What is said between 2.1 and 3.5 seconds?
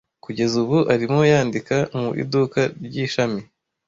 iduka ry’ishami.